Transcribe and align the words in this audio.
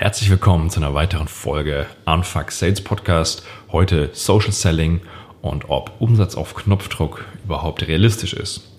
Herzlich 0.00 0.30
willkommen 0.30 0.70
zu 0.70 0.78
einer 0.78 0.94
weiteren 0.94 1.26
Folge 1.26 1.86
Unfuck 2.06 2.52
Sales 2.52 2.80
Podcast. 2.80 3.44
Heute 3.72 4.10
Social 4.12 4.52
Selling 4.52 5.00
und 5.42 5.70
ob 5.70 6.00
Umsatz 6.00 6.36
auf 6.36 6.54
Knopfdruck 6.54 7.24
überhaupt 7.44 7.84
realistisch 7.88 8.32
ist. 8.32 8.78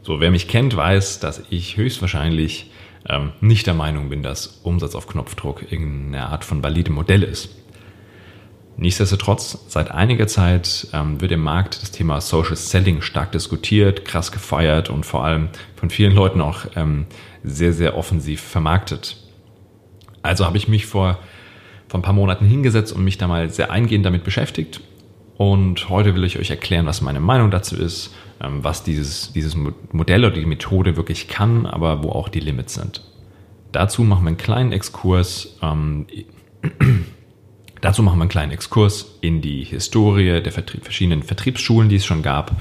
So, 0.00 0.20
wer 0.20 0.30
mich 0.30 0.48
kennt, 0.48 0.74
weiß, 0.74 1.20
dass 1.20 1.42
ich 1.50 1.76
höchstwahrscheinlich 1.76 2.70
ähm, 3.06 3.32
nicht 3.42 3.66
der 3.66 3.74
Meinung 3.74 4.08
bin, 4.08 4.22
dass 4.22 4.60
Umsatz 4.62 4.94
auf 4.94 5.06
Knopfdruck 5.06 5.70
irgendeine 5.70 6.30
Art 6.30 6.46
von 6.46 6.62
validem 6.62 6.94
Modell 6.94 7.24
ist. 7.24 7.50
Nichtsdestotrotz, 8.78 9.66
seit 9.68 9.90
einiger 9.90 10.28
Zeit 10.28 10.88
ähm, 10.94 11.20
wird 11.20 11.32
im 11.32 11.42
Markt 11.42 11.82
das 11.82 11.90
Thema 11.90 12.22
Social 12.22 12.56
Selling 12.56 13.02
stark 13.02 13.32
diskutiert, 13.32 14.06
krass 14.06 14.32
gefeiert 14.32 14.88
und 14.88 15.04
vor 15.04 15.26
allem 15.26 15.50
von 15.76 15.90
vielen 15.90 16.14
Leuten 16.14 16.40
auch 16.40 16.64
ähm, 16.74 17.04
sehr, 17.42 17.74
sehr 17.74 17.98
offensiv 17.98 18.40
vermarktet. 18.40 19.23
Also 20.24 20.46
habe 20.46 20.56
ich 20.56 20.68
mich 20.68 20.86
vor, 20.86 21.18
vor 21.86 22.00
ein 22.00 22.02
paar 22.02 22.14
Monaten 22.14 22.46
hingesetzt 22.46 22.94
und 22.94 23.04
mich 23.04 23.18
da 23.18 23.28
mal 23.28 23.50
sehr 23.50 23.70
eingehend 23.70 24.06
damit 24.06 24.24
beschäftigt. 24.24 24.80
Und 25.36 25.90
heute 25.90 26.14
will 26.14 26.24
ich 26.24 26.38
euch 26.38 26.48
erklären, 26.48 26.86
was 26.86 27.02
meine 27.02 27.20
Meinung 27.20 27.50
dazu 27.50 27.76
ist, 27.76 28.14
ähm, 28.40 28.64
was 28.64 28.82
dieses, 28.82 29.32
dieses 29.34 29.54
Modell 29.92 30.24
oder 30.24 30.34
die 30.34 30.46
Methode 30.46 30.96
wirklich 30.96 31.28
kann, 31.28 31.66
aber 31.66 32.02
wo 32.02 32.08
auch 32.08 32.30
die 32.30 32.40
Limits 32.40 32.74
sind. 32.74 33.02
Dazu 33.70 34.02
machen 34.02 34.24
wir 34.24 34.28
einen 34.28 34.38
kleinen 34.38 34.72
Exkurs. 34.72 35.58
Ähm, 35.60 36.06
dazu 37.82 38.02
machen 38.02 38.16
wir 38.16 38.22
einen 38.22 38.30
kleinen 38.30 38.52
Exkurs 38.52 39.18
in 39.20 39.42
die 39.42 39.62
Historie 39.64 40.40
der 40.40 40.52
Vertrieb, 40.52 40.84
verschiedenen 40.84 41.22
Vertriebsschulen, 41.22 41.90
die 41.90 41.96
es 41.96 42.06
schon 42.06 42.22
gab. 42.22 42.52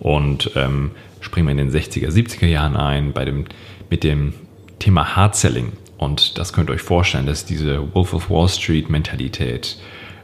Und 0.00 0.50
ähm, 0.56 0.90
springen 1.20 1.46
wir 1.46 1.52
in 1.52 1.58
den 1.58 1.70
60er, 1.70 2.08
70er 2.08 2.46
Jahren 2.46 2.76
ein 2.76 3.12
bei 3.12 3.24
dem, 3.24 3.44
mit 3.88 4.02
dem 4.02 4.34
Thema 4.80 5.14
Hard 5.14 5.36
Selling. 5.36 5.74
Und 5.96 6.38
das 6.38 6.52
könnt 6.52 6.70
ihr 6.70 6.74
euch 6.74 6.82
vorstellen, 6.82 7.26
dass 7.26 7.44
diese 7.44 7.94
Wolf 7.94 8.14
of 8.14 8.30
Wall 8.30 8.48
Street 8.48 8.90
Mentalität, 8.90 9.78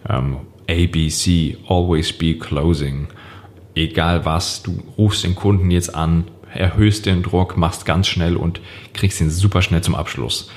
ähm, 0.08 0.38
ABC, 0.68 1.56
always 1.68 2.12
be 2.12 2.34
closing, 2.34 3.08
egal 3.74 4.24
was, 4.24 4.62
du 4.62 4.82
rufst 4.98 5.24
den 5.24 5.34
Kunden 5.34 5.70
jetzt 5.70 5.94
an, 5.94 6.24
erhöhst 6.52 7.06
den 7.06 7.22
Druck, 7.22 7.56
machst 7.56 7.86
ganz 7.86 8.08
schnell 8.08 8.36
und 8.36 8.60
kriegst 8.92 9.20
ihn 9.20 9.30
super 9.30 9.62
schnell 9.62 9.82
zum 9.82 9.94
Abschluss. 9.94 10.50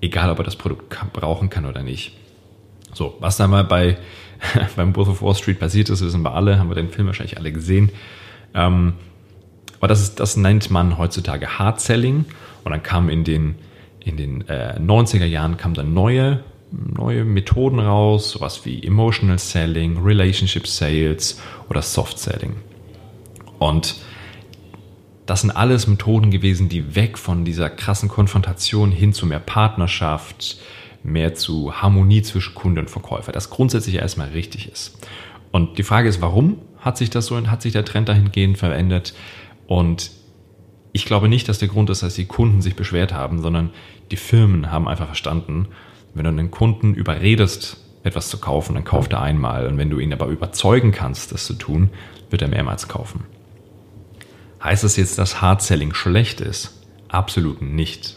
Egal, 0.00 0.30
ob 0.30 0.38
er 0.38 0.44
das 0.44 0.56
Produkt 0.56 0.96
brauchen 1.12 1.50
kann 1.50 1.66
oder 1.66 1.82
nicht. 1.82 2.16
So, 2.92 3.16
was 3.20 3.36
da 3.36 3.46
mal 3.46 3.64
bei, 3.64 3.98
beim 4.76 4.94
Wolf 4.96 5.08
of 5.08 5.22
Wall 5.22 5.34
Street 5.34 5.58
passiert 5.58 5.90
ist, 5.90 6.02
wissen 6.02 6.22
wir 6.22 6.34
alle, 6.34 6.58
haben 6.58 6.70
wir 6.70 6.74
den 6.74 6.90
Film 6.90 7.06
wahrscheinlich 7.06 7.38
alle 7.38 7.52
gesehen. 7.52 7.90
Ähm, 8.54 8.94
aber 9.78 9.88
das, 9.88 10.00
ist, 10.00 10.20
das 10.20 10.36
nennt 10.36 10.70
man 10.70 10.98
heutzutage 10.98 11.58
Hard 11.58 11.80
Selling. 11.80 12.24
Und 12.64 12.70
dann 12.70 12.82
kam 12.82 13.08
in 13.08 13.24
den 13.24 13.56
in 14.04 14.16
den 14.16 14.48
äh, 14.48 14.78
90er 14.80 15.24
Jahren 15.24 15.56
kamen 15.56 15.74
dann 15.74 15.94
neue, 15.94 16.42
neue 16.70 17.24
Methoden 17.24 17.78
raus, 17.78 18.30
sowas 18.30 18.64
wie 18.64 18.82
Emotional 18.82 19.38
Selling, 19.38 19.98
Relationship 19.98 20.66
Sales 20.66 21.40
oder 21.68 21.82
Soft 21.82 22.18
Selling. 22.18 22.56
Und 23.58 23.96
das 25.26 25.42
sind 25.42 25.50
alles 25.52 25.86
Methoden 25.86 26.30
gewesen, 26.30 26.68
die 26.68 26.96
weg 26.96 27.16
von 27.16 27.44
dieser 27.44 27.70
krassen 27.70 28.08
Konfrontation 28.08 28.90
hin 28.90 29.12
zu 29.12 29.26
mehr 29.26 29.38
Partnerschaft, 29.38 30.58
mehr 31.04 31.34
zu 31.34 31.80
Harmonie 31.80 32.22
zwischen 32.22 32.54
Kunde 32.54 32.80
und 32.80 32.90
Verkäufer, 32.90 33.32
das 33.32 33.50
grundsätzlich 33.50 33.96
erstmal 33.96 34.28
richtig 34.30 34.70
ist. 34.70 34.98
Und 35.52 35.78
die 35.78 35.82
Frage 35.82 36.08
ist, 36.08 36.20
warum 36.20 36.58
hat 36.78 36.96
sich 36.96 37.10
das 37.10 37.26
so, 37.26 37.46
hat 37.46 37.62
sich 37.62 37.72
der 37.72 37.84
Trend 37.84 38.08
dahingehend 38.08 38.58
verändert? 38.58 39.14
Und 39.66 40.10
ich 40.92 41.06
glaube 41.06 41.28
nicht, 41.28 41.48
dass 41.48 41.58
der 41.58 41.68
Grund 41.68 41.90
ist, 41.90 42.02
dass 42.02 42.14
die 42.14 42.26
Kunden 42.26 42.60
sich 42.60 42.76
beschwert 42.76 43.12
haben, 43.12 43.40
sondern 43.40 43.70
die 44.10 44.16
Firmen 44.16 44.70
haben 44.70 44.88
einfach 44.88 45.06
verstanden, 45.06 45.68
wenn 46.14 46.24
du 46.24 46.30
einen 46.30 46.50
Kunden 46.50 46.94
überredest, 46.94 47.78
etwas 48.04 48.28
zu 48.28 48.38
kaufen, 48.38 48.74
dann 48.74 48.84
kauft 48.84 49.12
er 49.12 49.22
einmal. 49.22 49.66
Und 49.66 49.78
wenn 49.78 49.88
du 49.88 49.98
ihn 49.98 50.12
aber 50.12 50.26
überzeugen 50.26 50.92
kannst, 50.92 51.32
das 51.32 51.46
zu 51.46 51.54
tun, 51.54 51.90
wird 52.30 52.42
er 52.42 52.48
mehrmals 52.48 52.88
kaufen. 52.88 53.24
Heißt 54.62 54.84
das 54.84 54.96
jetzt, 54.96 55.18
dass 55.18 55.40
Hard 55.40 55.62
Selling 55.62 55.94
schlecht 55.94 56.40
ist? 56.40 56.82
Absolut 57.08 57.62
nicht. 57.62 58.16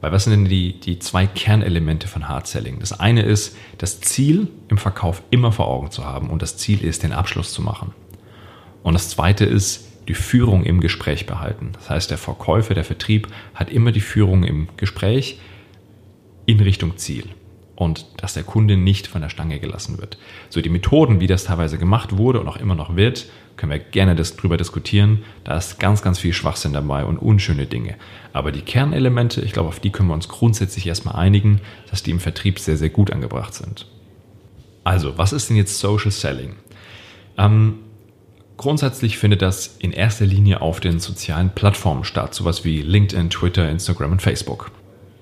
Weil 0.00 0.12
was 0.12 0.24
sind 0.24 0.32
denn 0.32 0.44
die, 0.44 0.78
die 0.78 0.98
zwei 0.98 1.26
Kernelemente 1.26 2.08
von 2.08 2.28
Hard 2.28 2.46
Selling? 2.46 2.78
Das 2.78 2.98
eine 2.98 3.22
ist, 3.22 3.56
das 3.78 4.00
Ziel 4.00 4.48
im 4.68 4.78
Verkauf 4.78 5.22
immer 5.30 5.52
vor 5.52 5.68
Augen 5.68 5.90
zu 5.90 6.04
haben 6.04 6.30
und 6.30 6.42
das 6.42 6.56
Ziel 6.56 6.84
ist, 6.84 7.02
den 7.02 7.12
Abschluss 7.12 7.52
zu 7.52 7.62
machen. 7.62 7.92
Und 8.82 8.94
das 8.94 9.08
zweite 9.08 9.44
ist, 9.44 9.86
die 10.08 10.14
Führung 10.14 10.64
im 10.64 10.80
Gespräch 10.80 11.26
behalten. 11.26 11.72
Das 11.72 11.90
heißt, 11.90 12.10
der 12.10 12.18
Verkäufer, 12.18 12.74
der 12.74 12.84
Vertrieb 12.84 13.28
hat 13.54 13.70
immer 13.70 13.92
die 13.92 14.00
Führung 14.00 14.44
im 14.44 14.68
Gespräch 14.76 15.40
in 16.46 16.60
Richtung 16.60 16.96
Ziel 16.96 17.24
und 17.76 18.06
dass 18.16 18.34
der 18.34 18.42
Kunde 18.42 18.76
nicht 18.76 19.06
von 19.06 19.20
der 19.20 19.28
Stange 19.28 19.60
gelassen 19.60 19.98
wird. 19.98 20.18
So 20.48 20.60
die 20.60 20.70
Methoden, 20.70 21.20
wie 21.20 21.26
das 21.26 21.44
teilweise 21.44 21.78
gemacht 21.78 22.16
wurde 22.16 22.40
und 22.40 22.48
auch 22.48 22.56
immer 22.56 22.74
noch 22.74 22.96
wird, 22.96 23.26
können 23.56 23.72
wir 23.72 23.78
gerne 23.78 24.14
das, 24.14 24.36
drüber 24.36 24.56
diskutieren. 24.56 25.24
Da 25.44 25.56
ist 25.56 25.78
ganz, 25.78 26.02
ganz 26.02 26.18
viel 26.18 26.32
Schwachsinn 26.32 26.72
dabei 26.72 27.04
und 27.04 27.18
unschöne 27.18 27.66
Dinge. 27.66 27.96
Aber 28.32 28.52
die 28.52 28.62
Kernelemente, 28.62 29.40
ich 29.42 29.52
glaube, 29.52 29.68
auf 29.68 29.80
die 29.80 29.90
können 29.90 30.08
wir 30.08 30.14
uns 30.14 30.28
grundsätzlich 30.28 30.86
erstmal 30.86 31.16
einigen, 31.16 31.60
dass 31.90 32.02
die 32.02 32.10
im 32.10 32.20
Vertrieb 32.20 32.58
sehr, 32.58 32.76
sehr 32.76 32.90
gut 32.90 33.10
angebracht 33.10 33.54
sind. 33.54 33.86
Also, 34.84 35.18
was 35.18 35.32
ist 35.32 35.48
denn 35.48 35.56
jetzt 35.56 35.78
Social 35.78 36.10
Selling? 36.10 36.54
Ähm, 37.38 37.78
Grundsätzlich 38.56 39.18
findet 39.18 39.42
das 39.42 39.76
in 39.78 39.92
erster 39.92 40.24
Linie 40.24 40.62
auf 40.62 40.80
den 40.80 40.98
sozialen 40.98 41.50
Plattformen 41.50 42.04
statt, 42.04 42.34
sowas 42.34 42.64
wie 42.64 42.80
LinkedIn, 42.80 43.28
Twitter, 43.28 43.68
Instagram 43.68 44.12
und 44.12 44.22
Facebook. 44.22 44.70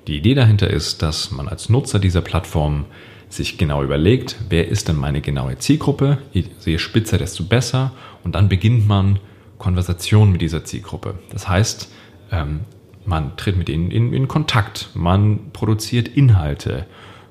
Die 0.07 0.17
Idee 0.17 0.35
dahinter 0.35 0.71
ist, 0.71 1.03
dass 1.03 1.31
man 1.31 1.49
als 1.49 1.69
Nutzer 1.69 1.99
dieser 1.99 2.21
Plattformen 2.21 2.85
sich 3.29 3.59
genau 3.59 3.83
überlegt, 3.83 4.37
wer 4.51 4.69
ist 4.69 4.89
denn 4.89 4.97
meine 4.97 5.21
genaue 5.21 5.59
Zielgruppe, 5.59 6.19
je 6.33 6.79
spitzer, 6.79 7.19
desto 7.19 7.45
besser 7.45 7.93
und 8.23 8.35
dann 8.35 8.49
beginnt 8.49 8.87
man 8.87 9.19
Konversationen 9.59 10.31
mit 10.33 10.41
dieser 10.41 10.65
Zielgruppe. 10.65 11.15
Das 11.31 11.49
heißt, 11.49 11.91
ähm, 12.31 12.61
man 13.05 13.37
tritt 13.37 13.57
mit 13.57 13.69
ihnen 13.69 13.91
in, 13.91 14.13
in 14.13 14.29
Kontakt, 14.29 14.91
man 14.95 15.51
produziert 15.53 16.09
Inhalte, 16.09 16.87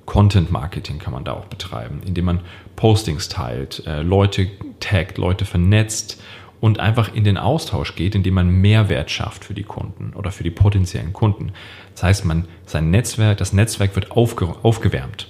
Content 0.06 0.52
Marketing 0.52 1.00
kann 1.00 1.14
man 1.14 1.24
da 1.24 1.34
auch 1.34 1.46
betreiben, 1.46 2.02
indem 2.06 2.26
man 2.26 2.40
Postings 2.76 3.30
teilt, 3.30 3.84
äh, 3.86 4.02
Leute 4.02 4.50
taggt, 4.80 5.18
Leute 5.18 5.46
vernetzt 5.46 6.22
und 6.60 6.80
einfach 6.80 7.14
in 7.14 7.24
den 7.24 7.38
Austausch 7.38 7.96
geht, 7.96 8.16
indem 8.16 8.36
man 8.36 8.50
Mehrwert 8.50 9.12
schafft 9.12 9.46
für 9.46 9.54
die 9.54 9.64
Kunden 9.64 10.14
oder 10.16 10.32
für 10.32 10.44
die 10.44 10.52
potenziellen 10.52 11.14
Kunden. 11.14 11.52
Das 11.94 12.04
heißt, 12.04 12.26
man, 12.26 12.48
sein 12.66 12.90
Netzwerk, 12.90 13.38
das 13.38 13.54
Netzwerk 13.54 13.96
wird 13.96 14.12
aufge, 14.12 14.48
aufgewärmt. 14.64 15.28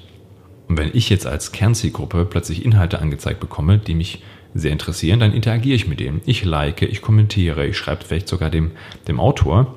Und 0.68 0.78
wenn 0.78 0.92
ich 0.94 1.10
jetzt 1.10 1.28
als 1.28 1.52
Kernzielgruppe 1.52 2.26
plötzlich 2.26 2.64
Inhalte 2.64 3.00
angezeigt 3.00 3.40
bekomme, 3.40 3.78
die 3.78 3.96
mich 3.96 4.24
sehr 4.54 4.72
interessieren, 4.72 5.20
dann 5.20 5.34
interagiere 5.34 5.76
ich 5.76 5.88
mit 5.88 6.00
denen. 6.00 6.22
Ich 6.26 6.46
like, 6.46 6.82
ich 6.84 7.02
kommentiere, 7.02 7.66
ich 7.66 7.78
schreibe 7.78 8.06
vielleicht 8.06 8.28
sogar 8.28 8.50
dem, 8.50 8.72
dem 9.08 9.20
Autor. 9.20 9.76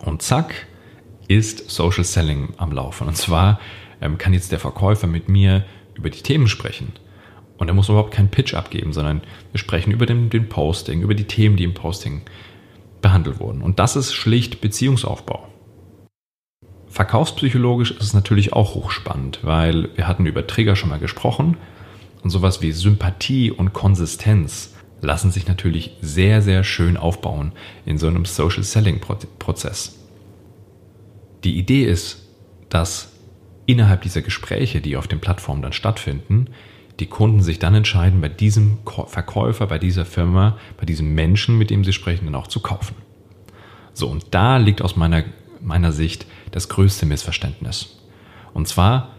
Und 0.00 0.22
zack, 0.22 0.66
ist 1.28 1.70
Social 1.70 2.04
Selling 2.04 2.50
am 2.58 2.72
Laufen. 2.72 3.08
Und 3.08 3.16
zwar 3.16 3.58
ähm, 4.04 4.18
kann 4.18 4.32
jetzt 4.32 4.52
der 4.52 4.60
Verkäufer 4.60 5.06
mit 5.06 5.28
mir 5.28 5.64
über 5.94 6.10
die 6.10 6.22
Themen 6.22 6.46
sprechen. 6.46 6.92
Und 7.56 7.68
er 7.68 7.74
muss 7.74 7.88
überhaupt 7.88 8.12
keinen 8.12 8.30
Pitch 8.30 8.54
abgeben, 8.54 8.92
sondern 8.92 9.22
wir 9.52 9.58
sprechen 9.58 9.92
über 9.92 10.06
den, 10.06 10.30
den 10.30 10.48
Posting, 10.48 11.02
über 11.02 11.14
die 11.14 11.24
Themen, 11.24 11.56
die 11.56 11.64
im 11.64 11.74
Posting 11.74 12.22
behandelt 13.00 13.40
wurden. 13.40 13.62
Und 13.62 13.78
das 13.78 13.96
ist 13.96 14.12
schlicht 14.12 14.60
Beziehungsaufbau. 14.60 15.48
Verkaufspsychologisch 16.88 17.90
ist 17.92 18.02
es 18.02 18.14
natürlich 18.14 18.52
auch 18.52 18.74
hochspannend, 18.74 19.40
weil 19.42 19.88
wir 19.96 20.06
hatten 20.06 20.26
über 20.26 20.46
Trigger 20.46 20.76
schon 20.76 20.90
mal 20.90 21.00
gesprochen 21.00 21.56
und 22.22 22.30
sowas 22.30 22.62
wie 22.62 22.72
Sympathie 22.72 23.50
und 23.50 23.72
Konsistenz 23.72 24.74
lassen 25.00 25.30
sich 25.30 25.46
natürlich 25.46 25.96
sehr, 26.00 26.40
sehr 26.40 26.64
schön 26.64 26.96
aufbauen 26.96 27.52
in 27.84 27.98
so 27.98 28.06
einem 28.06 28.24
Social 28.24 28.62
Selling 28.62 29.00
Prozess. 29.00 29.98
Die 31.42 31.58
Idee 31.58 31.84
ist, 31.84 32.28
dass 32.68 33.13
innerhalb 33.66 34.02
dieser 34.02 34.22
Gespräche, 34.22 34.80
die 34.80 34.96
auf 34.96 35.08
den 35.08 35.20
Plattformen 35.20 35.62
dann 35.62 35.72
stattfinden, 35.72 36.48
die 37.00 37.06
Kunden 37.06 37.42
sich 37.42 37.58
dann 37.58 37.74
entscheiden, 37.74 38.20
bei 38.20 38.28
diesem 38.28 38.78
Verkäufer, 39.06 39.66
bei 39.66 39.78
dieser 39.78 40.04
Firma, 40.04 40.56
bei 40.76 40.86
diesem 40.86 41.14
Menschen, 41.14 41.58
mit 41.58 41.70
dem 41.70 41.84
sie 41.84 41.92
sprechen, 41.92 42.26
dann 42.26 42.34
auch 42.36 42.46
zu 42.46 42.60
kaufen. 42.60 42.94
So, 43.92 44.08
und 44.08 44.26
da 44.30 44.58
liegt 44.58 44.82
aus 44.82 44.96
meiner, 44.96 45.24
meiner 45.60 45.92
Sicht 45.92 46.26
das 46.52 46.68
größte 46.68 47.06
Missverständnis. 47.06 48.00
Und 48.52 48.68
zwar 48.68 49.14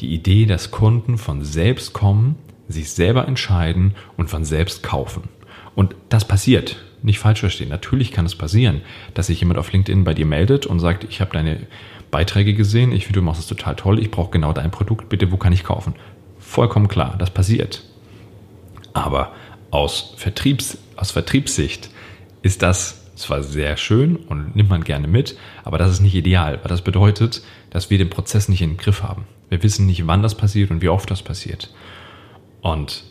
die 0.00 0.12
Idee, 0.12 0.46
dass 0.46 0.70
Kunden 0.70 1.18
von 1.18 1.44
selbst 1.44 1.92
kommen, 1.92 2.36
sich 2.68 2.90
selber 2.90 3.28
entscheiden 3.28 3.94
und 4.16 4.30
von 4.30 4.44
selbst 4.44 4.82
kaufen. 4.82 5.28
Und 5.74 5.94
das 6.08 6.26
passiert. 6.26 6.76
Nicht 7.02 7.18
falsch 7.18 7.40
verstehen. 7.40 7.70
Natürlich 7.70 8.12
kann 8.12 8.26
es 8.26 8.34
passieren, 8.34 8.82
dass 9.14 9.28
sich 9.28 9.40
jemand 9.40 9.58
auf 9.58 9.72
LinkedIn 9.72 10.04
bei 10.04 10.12
dir 10.12 10.26
meldet 10.26 10.66
und 10.66 10.80
sagt, 10.80 11.04
ich 11.04 11.20
habe 11.20 11.32
deine 11.32 11.66
Beiträge 12.10 12.54
gesehen, 12.54 12.92
ich 12.92 13.04
finde, 13.04 13.20
du 13.20 13.24
machst 13.24 13.40
es 13.40 13.46
total 13.46 13.76
toll, 13.76 13.98
ich 14.00 14.10
brauche 14.10 14.30
genau 14.30 14.52
dein 14.52 14.70
Produkt, 14.70 15.08
bitte, 15.08 15.30
wo 15.32 15.36
kann 15.36 15.52
ich 15.52 15.64
kaufen? 15.64 15.94
Vollkommen 16.38 16.88
klar, 16.88 17.16
das 17.18 17.30
passiert. 17.30 17.84
Aber 18.92 19.32
aus, 19.70 20.14
Vertriebs, 20.16 20.78
aus 20.96 21.12
Vertriebssicht 21.12 21.90
ist 22.42 22.62
das 22.62 23.14
zwar 23.14 23.42
sehr 23.42 23.76
schön 23.76 24.16
und 24.16 24.56
nimmt 24.56 24.70
man 24.70 24.82
gerne 24.82 25.06
mit, 25.06 25.36
aber 25.62 25.78
das 25.78 25.92
ist 25.92 26.00
nicht 26.00 26.14
ideal, 26.14 26.58
weil 26.62 26.68
das 26.68 26.82
bedeutet, 26.82 27.42
dass 27.70 27.90
wir 27.90 27.98
den 27.98 28.10
Prozess 28.10 28.48
nicht 28.48 28.62
im 28.62 28.76
Griff 28.76 29.02
haben. 29.02 29.26
Wir 29.48 29.62
wissen 29.62 29.86
nicht, 29.86 30.06
wann 30.06 30.22
das 30.22 30.34
passiert 30.34 30.70
und 30.70 30.82
wie 30.82 30.88
oft 30.88 31.10
das 31.10 31.22
passiert. 31.22 31.72
Und 32.62 33.04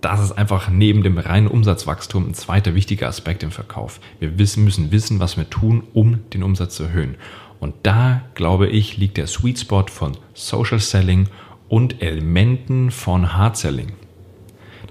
das 0.00 0.20
ist 0.20 0.32
einfach 0.32 0.68
neben 0.68 1.02
dem 1.02 1.18
reinen 1.18 1.48
Umsatzwachstum 1.48 2.28
ein 2.28 2.34
zweiter 2.34 2.74
wichtiger 2.74 3.08
Aspekt 3.08 3.42
im 3.42 3.50
Verkauf. 3.50 4.00
Wir 4.20 4.38
wissen, 4.38 4.64
müssen 4.64 4.92
wissen, 4.92 5.18
was 5.18 5.36
wir 5.36 5.50
tun, 5.50 5.82
um 5.92 6.20
den 6.30 6.42
Umsatz 6.42 6.76
zu 6.76 6.84
erhöhen. 6.84 7.16
Und 7.58 7.74
da, 7.82 8.22
glaube 8.34 8.68
ich, 8.68 8.96
liegt 8.96 9.16
der 9.16 9.26
Sweet 9.26 9.58
Spot 9.58 9.86
von 9.88 10.16
Social 10.34 10.78
Selling 10.78 11.28
und 11.68 12.00
Elementen 12.00 12.92
von 12.92 13.34
Hard 13.36 13.56
Selling. 13.56 13.92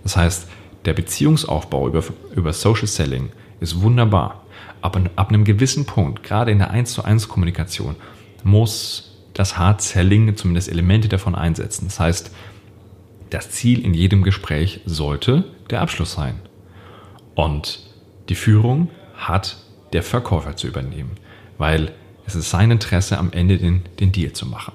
Das 0.04 0.18
heißt, 0.18 0.50
der 0.86 0.94
Beziehungsaufbau 0.94 1.88
über, 1.88 2.04
über 2.36 2.52
Social 2.52 2.88
Selling 2.88 3.30
ist 3.62 3.82
wunderbar. 3.82 4.44
Aber 4.82 5.02
ab 5.16 5.30
einem 5.30 5.46
gewissen 5.46 5.86
Punkt, 5.86 6.24
gerade 6.24 6.52
in 6.52 6.60
der 6.60 6.72
1 6.72 6.92
zu 6.92 7.04
1 7.04 7.30
Kommunikation, 7.30 7.96
muss 8.44 9.18
das 9.34 9.58
Hard 9.58 9.82
Selling 9.82 10.36
zumindest 10.36 10.70
Elemente 10.70 11.08
davon 11.08 11.36
einsetzen. 11.36 11.86
Das 11.86 12.00
heißt, 12.00 12.32
das 13.30 13.52
Ziel 13.52 13.84
in 13.84 13.94
jedem 13.94 14.24
Gespräch 14.24 14.82
sollte 14.86 15.44
der 15.70 15.82
Abschluss 15.82 16.14
sein. 16.14 16.40
Und 17.36 17.80
die 18.30 18.36
Führung 18.36 18.90
hat 19.16 19.58
der 19.94 20.04
Verkäufer 20.04 20.56
zu 20.56 20.68
übernehmen, 20.68 21.12
weil 21.58 21.92
es 22.26 22.36
ist 22.36 22.50
sein 22.50 22.72
Interesse, 22.72 23.18
am 23.18 23.32
Ende 23.32 23.58
den, 23.58 23.84
den 24.00 24.12
Deal 24.12 24.34
zu 24.34 24.46
machen. 24.46 24.74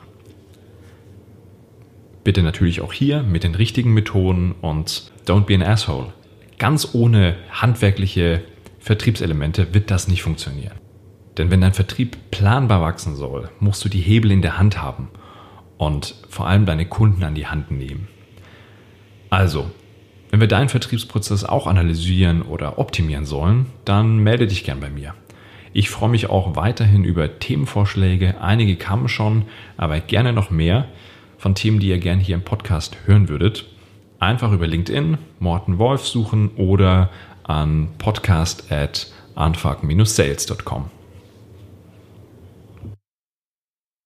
Bitte 2.25 2.43
natürlich 2.43 2.81
auch 2.81 2.93
hier 2.93 3.23
mit 3.23 3.45
den 3.45 3.55
richtigen 3.55 3.93
Methoden 3.93 4.53
und 4.61 5.13
don't 5.27 5.45
be 5.45 5.55
an 5.55 5.63
asshole. 5.63 6.13
Ganz 6.59 6.91
ohne 6.95 7.37
handwerkliche 7.51 8.43
Vertriebselemente 8.79 9.75
wird 9.75 9.91
das 9.91 10.09
nicht 10.09 10.23
funktionieren. 10.23 10.79
Denn 11.37 11.51
wenn 11.51 11.61
dein 11.61 11.75
Vertrieb 11.75 12.17
planbar 12.31 12.81
wachsen 12.81 13.17
soll, 13.17 13.51
musst 13.59 13.85
du 13.85 13.89
die 13.89 14.01
Hebel 14.01 14.31
in 14.31 14.43
der 14.43 14.59
Hand 14.59 14.81
haben 14.81 15.09
und 15.79 16.15
vor 16.29 16.47
allem 16.47 16.67
deine 16.67 16.87
Kunden 16.87 17.25
an 17.25 17.35
die 17.35 17.47
Hand 17.47 17.71
nehmen. 17.71 18.09
Also, 19.33 19.71
wenn 20.29 20.41
wir 20.41 20.47
deinen 20.47 20.69
Vertriebsprozess 20.69 21.43
auch 21.43 21.67
analysieren 21.67 22.43
oder 22.43 22.79
optimieren 22.79 23.25
sollen, 23.25 23.65
dann 23.87 24.19
melde 24.19 24.47
dich 24.47 24.63
gern 24.63 24.79
bei 24.79 24.91
mir. 24.91 25.15
Ich 25.73 25.89
freue 25.89 26.11
mich 26.11 26.29
auch 26.29 26.55
weiterhin 26.55 27.03
über 27.03 27.39
Themenvorschläge. 27.39 28.43
Einige 28.43 28.77
kamen 28.77 29.09
schon, 29.09 29.47
aber 29.79 30.01
gerne 30.01 30.35
noch 30.35 30.51
mehr 30.51 30.85
von 31.39 31.55
Themen, 31.55 31.81
die 31.81 31.89
ihr 31.89 31.99
gerne 31.99 32.21
hier 32.21 32.35
im 32.35 32.43
Podcast 32.43 32.99
hören 33.07 33.31
würdet. 33.31 33.65
Einfach 34.19 34.53
über 34.53 34.67
LinkedIn 34.67 35.17
Morten 35.39 35.79
Wolf 35.79 36.07
suchen 36.07 36.51
oder 36.57 37.09
an 37.43 37.89
podcast 37.97 38.71
at 38.71 39.11
anfang-sales.com. 39.35 41.02